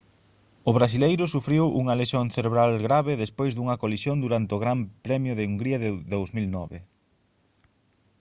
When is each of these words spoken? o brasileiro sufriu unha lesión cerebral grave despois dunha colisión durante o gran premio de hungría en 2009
o 0.69 0.71
brasileiro 0.77 1.25
sufriu 1.35 1.65
unha 1.81 1.97
lesión 2.01 2.25
cerebral 2.35 2.71
grave 2.87 3.21
despois 3.23 3.51
dunha 3.53 3.79
colisión 3.83 4.17
durante 4.25 4.51
o 4.57 4.61
gran 4.63 4.79
premio 5.05 5.33
de 5.35 5.43
hungría 5.49 5.77
en 5.79 5.95
2009 6.15 6.77